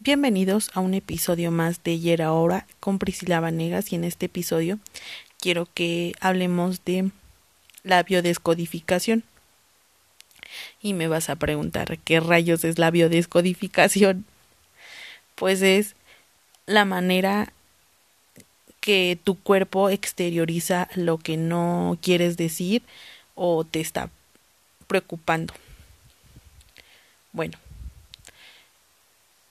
[0.00, 4.78] Bienvenidos a un episodio más de Ayer Ahora con Priscila Vanegas y en este episodio
[5.40, 7.10] quiero que hablemos de
[7.82, 9.24] la biodescodificación.
[10.80, 14.24] Y me vas a preguntar, ¿qué rayos es la biodescodificación?
[15.34, 15.96] Pues es
[16.66, 17.52] la manera
[18.78, 22.82] que tu cuerpo exterioriza lo que no quieres decir
[23.34, 24.10] o te está
[24.86, 25.54] preocupando.
[27.32, 27.58] Bueno,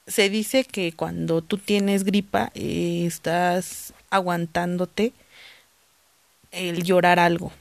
[0.08, 5.12] se dice que cuando tú tienes gripa eh, estás aguantándote
[6.50, 7.52] el llorar algo.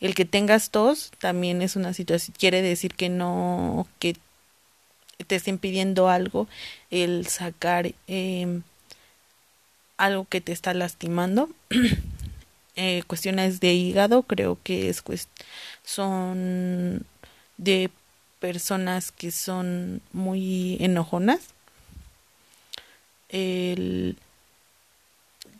[0.00, 4.16] El que tengas tos también es una situación, quiere decir que no, que
[5.26, 6.48] te estén pidiendo algo,
[6.90, 8.62] el sacar em,
[9.96, 11.48] algo que te está lastimando.
[12.76, 15.02] eh, cuestiones de hígado, creo que es
[15.84, 17.04] son
[17.56, 17.90] de
[18.42, 21.38] personas que son muy enojonas.
[23.28, 24.16] El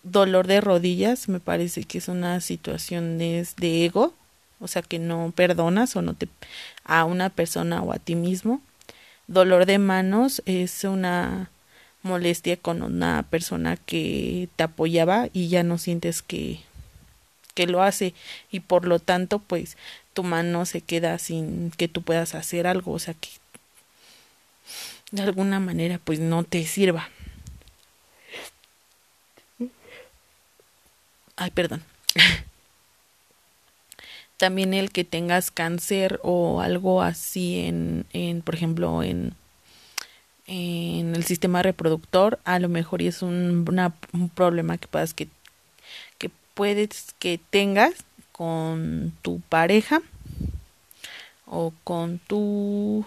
[0.03, 3.47] dolor de rodillas me parece que es una situación de
[3.85, 4.13] ego,
[4.59, 6.27] o sea que no perdonas o no te
[6.83, 8.61] a una persona o a ti mismo.
[9.29, 11.53] Dolor de manos es una
[12.03, 16.59] molestia con una persona que te apoyaba y ya no sientes que
[17.55, 18.15] que lo hace
[18.51, 19.77] y por lo tanto pues
[20.13, 23.29] tu mano se queda sin que tú puedas hacer algo, o sea que
[25.11, 27.09] de alguna manera pues no te sirva.
[31.37, 31.83] Ay, perdón.
[34.37, 39.35] También el que tengas cáncer o algo así en, en por ejemplo, en,
[40.47, 43.65] en el sistema reproductor, a lo mejor es un,
[44.13, 45.29] un problema que puedas que,
[46.19, 47.95] que puedes que tengas
[48.43, 50.03] con tu pareja
[51.47, 53.05] o con tu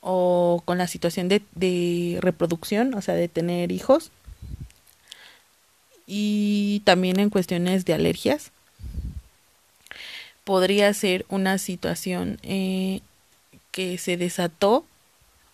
[0.00, 4.10] o con la situación de, reproducción, o sea, de tener hijos.
[6.08, 8.50] Y también en cuestiones de alergias
[10.42, 13.00] podría ser una situación eh,
[13.70, 14.84] que se desató.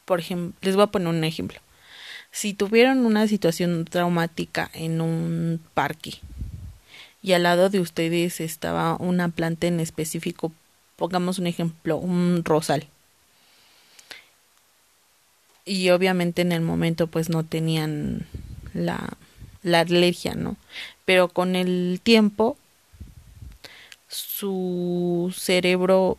[0.06, 1.60] Por ejemplo les voy a poner un ejemplo.
[2.30, 6.20] Si tuvieron una situación traumática en un parque
[7.24, 10.52] y al lado de ustedes estaba una planta en específico,
[10.96, 12.86] pongamos un ejemplo, un rosal.
[15.64, 18.26] Y obviamente en el momento pues no tenían
[18.74, 19.16] la,
[19.62, 20.56] la alergia, ¿no?
[21.06, 22.58] Pero con el tiempo
[24.08, 26.18] su cerebro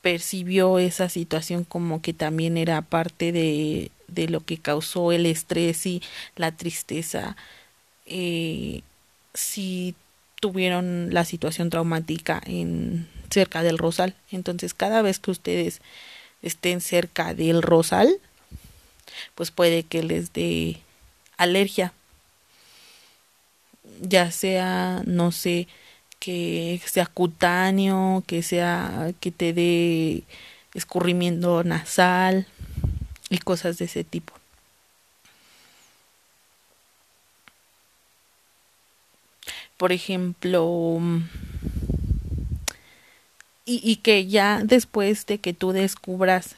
[0.00, 5.84] percibió esa situación como que también era parte de, de lo que causó el estrés
[5.84, 6.02] y
[6.36, 7.36] la tristeza
[8.06, 8.80] eh,
[9.34, 9.94] si
[10.40, 14.14] tuvieron la situación traumática en cerca del rosal.
[14.30, 15.80] Entonces, cada vez que ustedes
[16.42, 18.18] estén cerca del rosal,
[19.34, 20.78] pues puede que les dé
[21.36, 21.92] alergia.
[24.00, 25.66] Ya sea, no sé,
[26.18, 30.24] que sea cutáneo, que sea que te dé
[30.74, 32.46] escurrimiento nasal
[33.30, 34.34] y cosas de ese tipo.
[39.76, 41.00] Por ejemplo,
[43.64, 46.56] y, y, que ya después de que tú descubras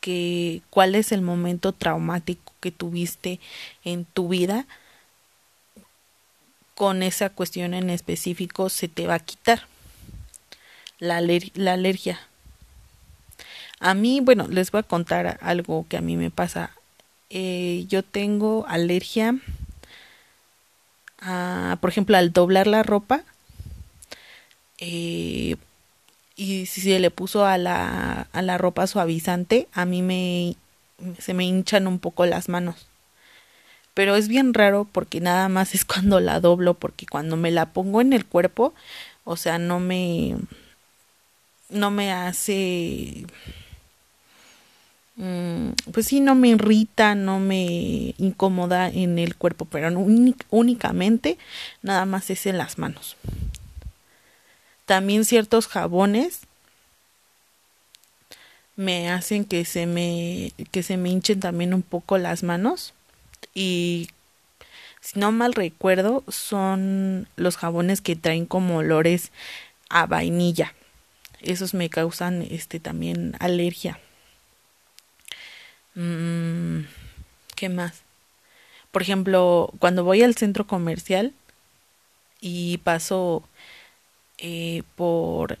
[0.00, 3.40] que cuál es el momento traumático que tuviste
[3.84, 4.66] en tu vida,
[6.74, 9.66] con esa cuestión en específico se te va a quitar
[11.00, 11.20] la,
[11.54, 12.20] la alergia.
[13.80, 16.70] A mí, bueno, les voy a contar algo que a mí me pasa.
[17.30, 19.34] Eh, yo tengo alergia
[21.80, 23.22] por ejemplo, al doblar la ropa,
[24.78, 25.56] eh,
[26.36, 30.54] y si se le puso a la, a la ropa suavizante, a mí me,
[31.18, 32.86] se me hinchan un poco las manos.
[33.94, 37.72] Pero es bien raro porque nada más es cuando la doblo, porque cuando me la
[37.72, 38.74] pongo en el cuerpo,
[39.24, 40.36] o sea, no me,
[41.68, 43.26] no me hace
[45.92, 49.88] pues sí, no me irrita, no me incomoda en el cuerpo, pero
[50.50, 51.38] únicamente
[51.82, 53.16] nada más es en las manos.
[54.86, 56.42] También ciertos jabones
[58.76, 62.94] me hacen que se me que se me hinchen también un poco las manos
[63.54, 64.08] y
[65.00, 69.32] si no mal recuerdo son los jabones que traen como olores
[69.90, 70.74] a vainilla.
[71.40, 73.98] Esos me causan este también alergia.
[75.94, 76.82] Mm,
[77.56, 78.02] ¿Qué más?
[78.92, 81.32] Por ejemplo, cuando voy al centro comercial
[82.40, 83.42] y paso
[84.38, 85.58] eh, por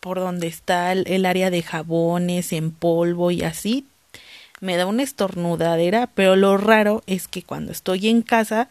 [0.00, 3.86] por donde está el, área de jabones en polvo y así,
[4.60, 8.68] me da una estornudadera, pero lo raro es que cuando estoy en casa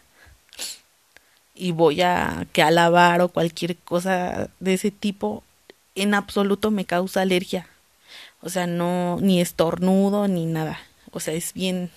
[1.54, 5.44] y voy a que a lavar o cualquier cosa de ese tipo,
[5.96, 7.68] en absoluto me causa alergia.
[8.46, 10.80] O sea, no ni estornudo ni nada.
[11.12, 11.90] O sea, es bien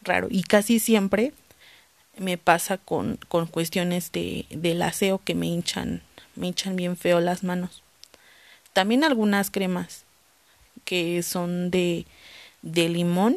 [0.00, 1.34] raro y casi siempre
[2.16, 6.02] me pasa con, con cuestiones de del aseo que me hinchan
[6.36, 7.82] me hinchan bien feo las manos.
[8.72, 10.04] También algunas cremas
[10.86, 12.06] que son de
[12.62, 13.36] de limón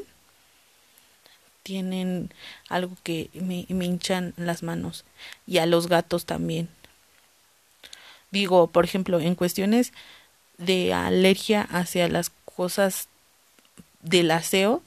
[1.63, 2.31] tienen
[2.69, 5.03] algo que me, me hinchan las manos
[5.45, 6.69] y a los gatos también.
[8.31, 9.91] Digo, por ejemplo, en cuestiones
[10.57, 13.07] de alergia hacia las cosas
[14.01, 14.81] del aseo,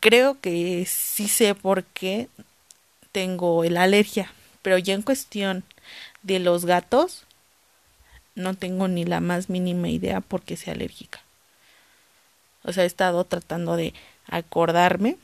[0.00, 2.28] creo que sí sé por qué
[3.12, 4.32] tengo la alergia,
[4.62, 5.62] pero ya en cuestión
[6.22, 7.24] de los gatos,
[8.34, 11.20] no tengo ni la más mínima idea por qué sea alérgica.
[12.62, 13.92] O sea, he estado tratando de
[14.26, 15.16] acordarme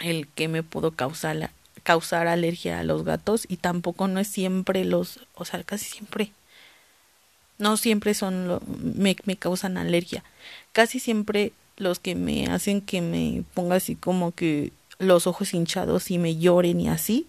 [0.00, 1.50] el que me pudo causar,
[1.82, 6.32] causar alergia a los gatos y tampoco no es siempre los, o sea, casi siempre.
[7.62, 8.60] No siempre son
[8.96, 10.24] me, me causan alergia.
[10.72, 16.10] Casi siempre los que me hacen que me ponga así como que los ojos hinchados
[16.10, 17.28] y me lloren y así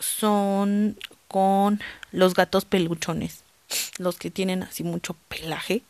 [0.00, 0.96] son
[1.28, 3.44] con los gatos peluchones,
[3.98, 5.82] los que tienen así mucho pelaje,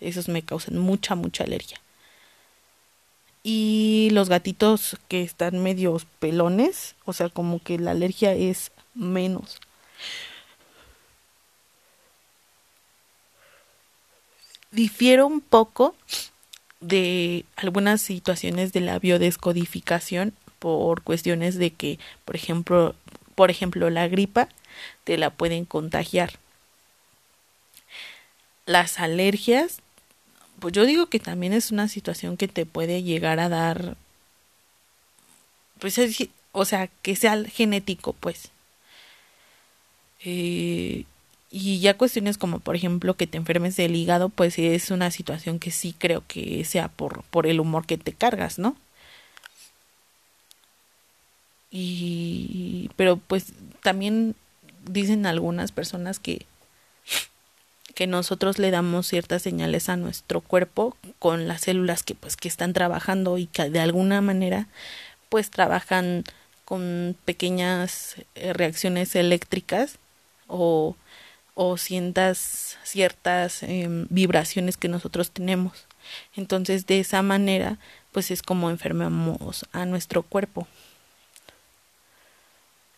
[0.00, 1.80] esos me causan mucha, mucha alergia.
[3.42, 9.60] Y los gatitos que están medios pelones, o sea, como que la alergia es menos.
[14.74, 15.94] Difiero un poco
[16.80, 22.96] de algunas situaciones de la biodescodificación por cuestiones de que, por ejemplo,
[23.36, 24.48] por ejemplo, la gripa
[25.04, 26.40] te la pueden contagiar.
[28.66, 29.78] Las alergias,
[30.58, 33.96] pues yo digo que también es una situación que te puede llegar a dar,
[35.78, 36.00] pues,
[36.50, 38.50] o sea, que sea genético, pues.
[40.24, 41.04] Eh,
[41.56, 45.60] y ya cuestiones como, por ejemplo, que te enfermes del hígado, pues es una situación
[45.60, 48.76] que sí creo que sea por, por el humor que te cargas, ¿no?
[51.70, 53.52] Y, pero pues
[53.84, 54.34] también
[54.84, 56.44] dicen algunas personas que,
[57.94, 62.48] que nosotros le damos ciertas señales a nuestro cuerpo con las células que pues que
[62.48, 64.66] están trabajando y que de alguna manera
[65.28, 66.24] pues trabajan
[66.64, 69.98] con pequeñas eh, reacciones eléctricas
[70.48, 70.96] o
[71.54, 75.86] o sientas ciertas eh, vibraciones que nosotros tenemos.
[76.36, 77.78] Entonces, de esa manera,
[78.12, 80.66] pues es como enfermamos a nuestro cuerpo.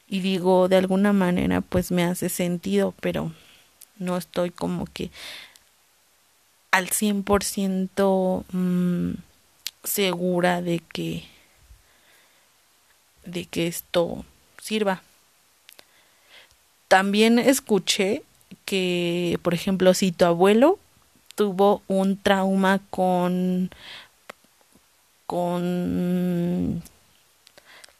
[0.08, 3.32] Y digo, de alguna manera, pues me hace sentido, pero
[3.98, 5.10] no estoy como que
[6.70, 9.14] al 100% mmm,
[9.82, 11.24] segura de que
[13.24, 14.24] de que esto
[14.58, 15.02] sirva.
[16.88, 18.22] También escuché
[18.66, 20.78] que, por ejemplo, si tu abuelo
[21.36, 23.70] tuvo un trauma con
[25.26, 26.82] con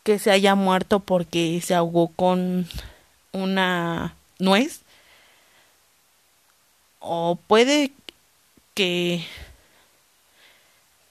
[0.04, 2.68] que se haya muerto porque se ahogó con
[3.32, 4.82] una nuez
[7.00, 7.92] o puede
[8.74, 9.24] que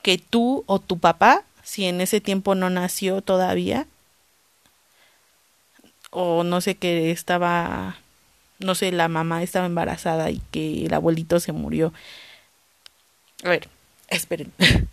[0.01, 3.87] que tú o tu papá si en ese tiempo no nació todavía
[6.11, 7.97] o no sé que estaba
[8.59, 11.93] no sé, la mamá estaba embarazada y que el abuelito se murió.
[13.43, 13.67] A ver,
[14.07, 14.51] esperen.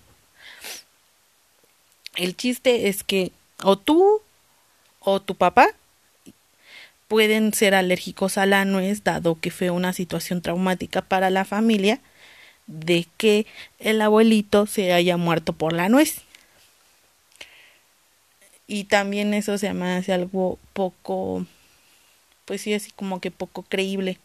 [2.17, 4.21] El chiste es que o tú
[5.01, 5.69] o tu papá
[7.09, 12.01] pueden ser alérgicos a la nuez, dado que fue una situación traumática para la familia
[12.67, 13.47] de que
[13.79, 16.23] el abuelito se haya muerto por la nuez.
[18.67, 21.47] Y también eso se me hace algo poco
[22.45, 24.19] pues sí, así como que poco creíble.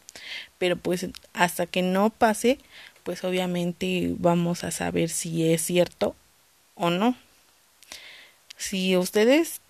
[0.58, 2.60] Pero pues hasta que no pase,
[3.04, 6.16] pues obviamente vamos a saber si es cierto
[6.76, 7.16] o no.
[8.58, 9.62] Si ustedes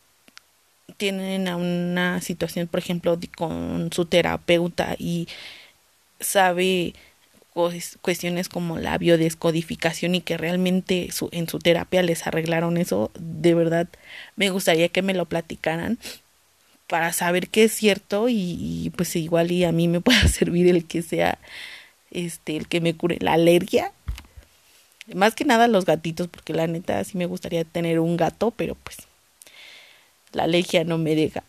[0.98, 5.28] tienen una situación, por ejemplo, con su terapeuta y
[6.20, 6.94] sabe
[8.02, 13.56] cuestiones como la biodescodificación y que realmente su, en su terapia les arreglaron eso, de
[13.56, 13.88] verdad
[14.36, 15.98] me gustaría que me lo platicaran
[16.88, 20.86] para saber qué es cierto y, pues igual y a mí me pueda servir el
[20.86, 21.38] que sea
[22.12, 23.92] este el que me cure la alergia.
[25.14, 28.76] Más que nada los gatitos porque la neta sí me gustaría tener un gato pero
[28.76, 28.98] pues
[30.34, 31.44] la alergia no me deja.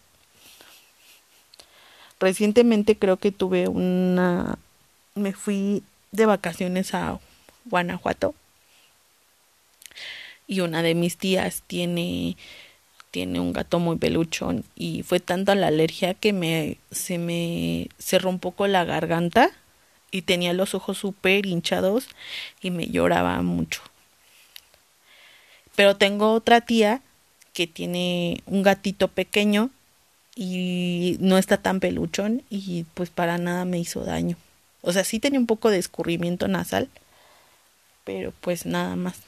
[2.21, 4.59] Recientemente creo que tuve una
[5.15, 7.21] me fui de vacaciones a
[7.65, 8.35] Guanajuato
[10.47, 12.37] y una de mis tías tiene
[13.11, 18.31] tiene un gato muy peluchón y fue tanta la alergia que me se me cerró
[18.31, 19.51] un poco la garganta
[20.11, 22.09] y tenía los ojos súper hinchados
[22.61, 23.83] y me lloraba mucho.
[25.75, 27.03] Pero tengo otra tía
[27.53, 29.71] que tiene un gatito pequeño
[30.35, 34.37] y no está tan peluchón y pues para nada me hizo daño.
[34.83, 36.89] O sea, sí tenía un poco de escurrimiento nasal,
[38.05, 39.21] pero pues nada más.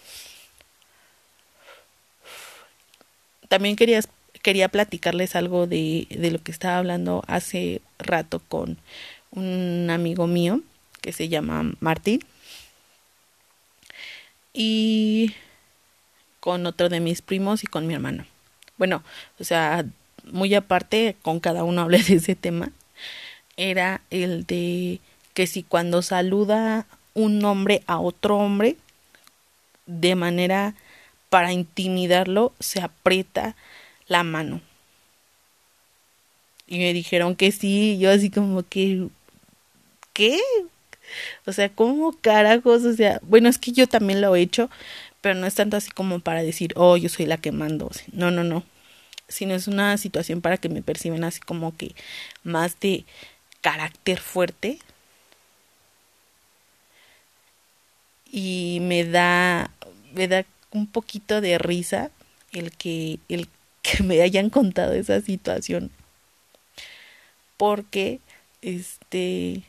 [3.51, 4.01] También quería,
[4.43, 8.79] quería platicarles algo de, de lo que estaba hablando hace rato con
[9.33, 10.61] un amigo mío
[11.01, 12.21] que se llama Martín
[14.53, 15.35] y
[16.39, 18.25] con otro de mis primos y con mi hermano.
[18.79, 19.03] Bueno,
[19.41, 19.85] o sea,
[20.31, 22.71] muy aparte, con cada uno hablé de ese tema,
[23.57, 25.01] era el de
[25.35, 28.77] que si cuando saluda un hombre a otro hombre,
[29.87, 30.77] de manera
[31.31, 33.57] para intimidarlo, se aprieta
[34.07, 34.61] la mano.
[36.67, 39.09] Y me dijeron que sí, yo así como que,
[40.13, 40.39] ¿qué?
[41.47, 42.85] O sea, ¿cómo carajos?
[42.85, 44.71] O sea, bueno, es que yo también lo he hecho,
[45.21, 47.91] pero no es tanto así como para decir, oh, yo soy la que mando.
[48.13, 48.65] no, no, no.
[49.29, 51.95] Sino es una situación para que me perciben así como que
[52.45, 53.05] más de
[53.61, 54.79] carácter fuerte.
[58.33, 59.71] Y me da,
[60.15, 62.11] me da un poquito de risa
[62.53, 63.49] el que, el
[63.83, 65.91] que me hayan contado esa situación.
[67.57, 68.21] Porque,
[68.63, 69.63] este,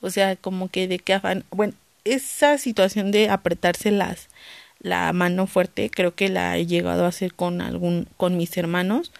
[0.00, 4.28] o sea, como que de qué afán, bueno, esa situación de apretarse las
[4.80, 9.12] la mano fuerte creo que la he llegado a hacer con algún con mis hermanos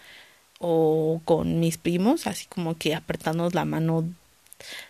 [0.59, 4.03] o con mis primos así como que apretándonos la mano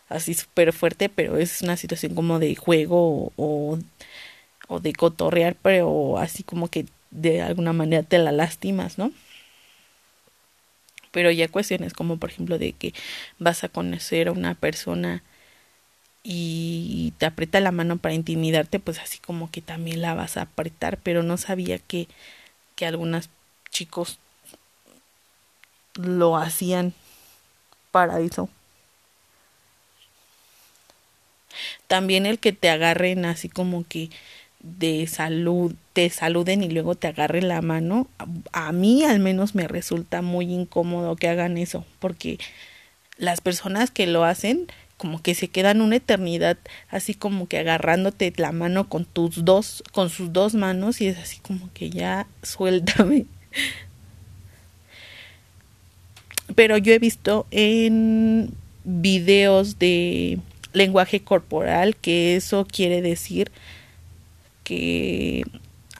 [0.09, 3.77] así súper fuerte pero es una situación como de juego o
[4.69, 9.11] de cotorrear pero así como que de alguna manera te la lastimas no
[11.11, 12.93] pero ya cuestiones como por ejemplo de que
[13.39, 15.23] vas a conocer a una persona
[16.23, 20.43] y te aprieta la mano para intimidarte, pues así como que también la vas a
[20.43, 22.07] apretar, pero no sabía que,
[22.75, 23.29] que algunos
[23.69, 24.19] chicos
[25.95, 26.93] lo hacían
[27.91, 28.49] para eso.
[31.87, 34.09] También el que te agarren así como que
[34.63, 38.07] de salud, te saluden y luego te agarren la mano,
[38.53, 42.39] a mí al menos me resulta muy incómodo que hagan eso, porque
[43.17, 44.67] las personas que lo hacen
[44.97, 46.57] como que se quedan una eternidad
[46.89, 51.17] así como que agarrándote la mano con tus dos con sus dos manos y es
[51.17, 53.25] así como que ya suéltame.
[56.55, 58.53] Pero yo he visto en
[58.85, 60.39] videos de
[60.71, 63.51] lenguaje corporal que eso quiere decir
[64.63, 65.43] que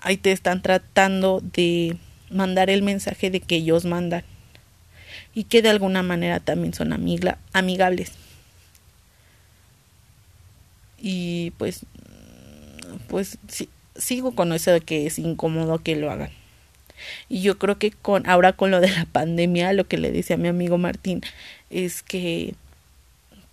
[0.01, 1.97] ahí te están tratando de
[2.29, 4.23] mandar el mensaje de que ellos mandan
[5.33, 8.11] y que de alguna manera también son amigables.
[10.99, 11.85] Y pues
[13.07, 13.37] pues
[13.95, 16.31] sigo con eso de que es incómodo que lo hagan.
[17.29, 20.35] Y yo creo que con ahora con lo de la pandemia lo que le dice
[20.35, 21.21] a mi amigo Martín
[21.69, 22.55] es que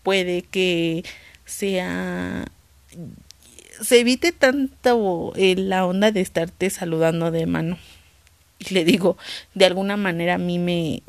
[0.02, 1.04] puede que
[1.44, 2.44] sea
[3.80, 7.78] se evite tanto eh, la onda de estarte saludando de mano
[8.58, 9.16] y le digo
[9.54, 11.02] de alguna manera a mí me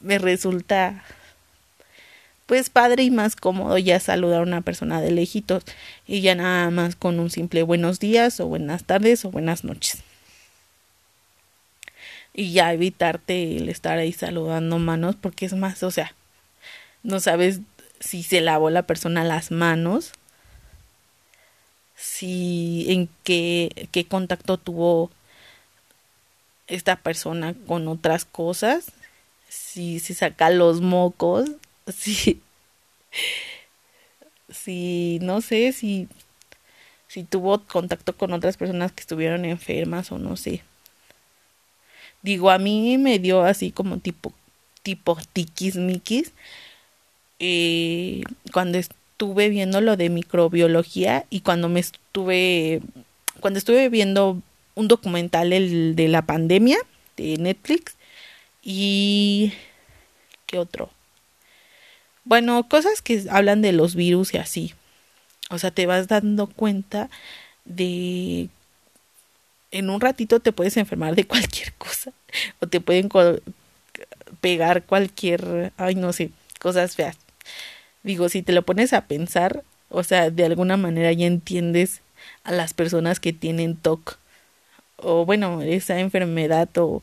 [0.00, 1.02] me resulta
[2.46, 5.64] pues padre y más cómodo ya saludar a una persona de lejitos
[6.06, 10.02] y ya nada más con un simple buenos días o buenas tardes o buenas noches.
[12.34, 16.14] Y ya evitarte el estar ahí saludando manos porque es más, o sea,
[17.02, 17.60] no sabes
[18.00, 20.12] si se lavó la persona las manos,
[21.96, 25.10] si en qué, qué contacto tuvo
[26.66, 28.92] esta persona con otras cosas,
[29.48, 31.50] si se saca los mocos,
[31.94, 32.40] si,
[34.48, 36.08] si no sé si,
[37.08, 40.62] si tuvo contacto con otras personas que estuvieron enfermas o no sé.
[42.22, 44.32] Digo, a mí me dio así como tipo,
[44.82, 46.32] tipo tiquismiquis
[47.38, 48.22] eh,
[48.52, 48.78] cuando
[49.18, 52.80] viendo lo de microbiología y cuando me estuve,
[53.40, 54.40] cuando estuve viendo
[54.74, 56.78] un documental el de la pandemia
[57.16, 57.96] de Netflix
[58.62, 59.52] y
[60.46, 60.90] qué otro
[62.24, 64.74] bueno, cosas que hablan de los virus y así.
[65.50, 67.10] O sea, te vas dando cuenta
[67.64, 68.48] de...
[69.70, 72.12] En un ratito te puedes enfermar de cualquier cosa.
[72.60, 73.08] O te pueden
[74.40, 75.72] pegar cualquier...
[75.76, 76.30] Ay, no sé,
[76.60, 77.16] cosas feas.
[78.04, 82.02] Digo, si te lo pones a pensar, o sea, de alguna manera ya entiendes
[82.44, 84.18] a las personas que tienen TOC
[84.96, 87.02] o bueno, esa enfermedad o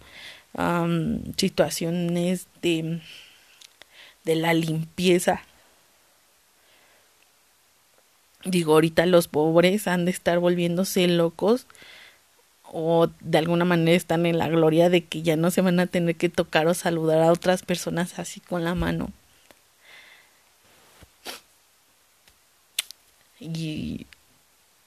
[1.38, 3.02] situaciones de,
[4.26, 5.44] de la limpieza.
[8.44, 11.68] Digo, ahorita los pobres han de estar volviéndose locos
[12.64, 15.88] o de alguna manera están en la gloria de que ya no se van a
[15.88, 19.12] tener que tocar o saludar a otras personas así con la mano.
[23.42, 24.06] Y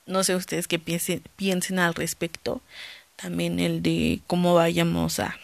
[0.06, 2.62] no sé ustedes qué piensen, piensen al respecto.
[3.16, 5.36] También el de cómo vayamos a,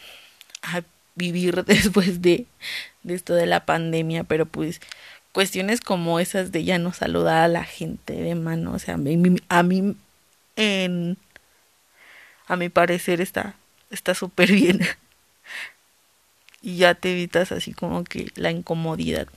[0.63, 0.83] a
[1.15, 2.47] vivir después de,
[3.03, 4.81] de esto de la pandemia, pero pues
[5.33, 8.99] cuestiones como esas de ya no saludar a la gente de mano, o sea, a
[8.99, 9.97] mí, a mí
[10.57, 11.17] en
[12.47, 13.55] a mi parecer está
[13.91, 14.81] está súper bien
[16.63, 19.29] y ya te evitas así como que la incomodidad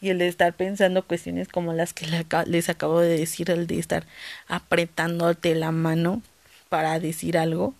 [0.00, 2.06] y el de estar pensando cuestiones como las que
[2.46, 4.06] les acabo de decir, el de estar
[4.48, 6.22] apretándote la mano
[6.68, 7.74] para decir algo.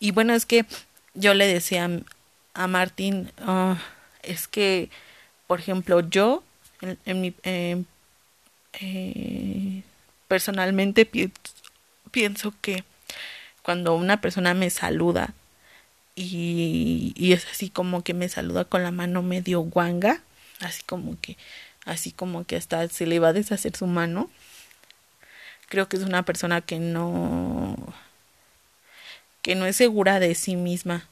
[0.00, 0.64] Y bueno, es que
[1.14, 1.90] yo le decía
[2.54, 3.78] a Martín, ah,
[4.22, 4.90] es que,
[5.46, 6.42] por ejemplo, yo,
[7.04, 7.82] en, mi, eh,
[10.28, 11.08] personalmente
[12.10, 12.84] pienso que
[13.62, 15.32] cuando una persona me saluda
[16.16, 20.20] y, es así como que me saluda con la mano medio guanga,
[20.64, 21.36] así como que,
[21.84, 24.30] así como que hasta se le va a deshacer su mano,
[25.68, 27.76] creo que es una persona que no,
[29.42, 31.08] que no es segura de sí misma.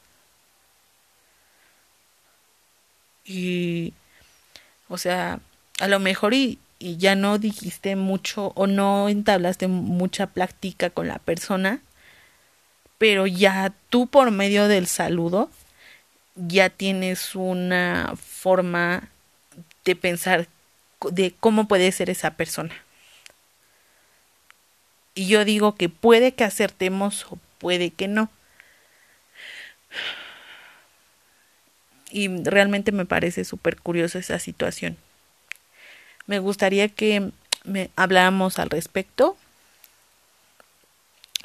[3.25, 3.93] Y,
[4.89, 5.41] o sea,
[5.81, 11.19] a lo mejor y, ya no dijiste mucho o no entablaste mucha plática con la
[11.21, 11.81] persona,
[12.99, 15.49] pero ya tú por medio del saludo
[16.35, 19.12] ya tienes una forma
[19.85, 20.49] de pensar
[21.11, 22.75] de cómo puede ser esa persona.
[25.15, 28.31] Y yo digo que puede que acertemos o puede que no.
[32.11, 34.97] Y realmente me parece súper curiosa esa situación.
[36.27, 37.31] Me gustaría que
[37.65, 39.37] me habláramos al respecto.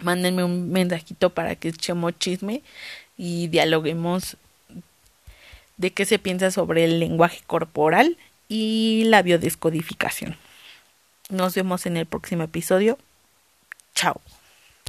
[0.02, 2.62] Mándenme un mensajito para que echemos chisme
[3.18, 4.38] y dialoguemos
[5.78, 10.38] de qué se piensa sobre el lenguaje corporal y la biodescodificación.
[11.30, 12.98] Nos vemos en el próximo episodio.
[13.94, 14.22] Chao.